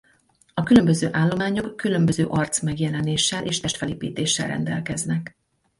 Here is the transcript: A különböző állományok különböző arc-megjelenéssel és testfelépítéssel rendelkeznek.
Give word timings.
A 0.53 0.63
különböző 0.63 1.09
állományok 1.11 1.75
különböző 1.75 2.25
arc-megjelenéssel 2.25 3.45
és 3.45 3.59
testfelépítéssel 3.59 4.47
rendelkeznek. 4.47 5.37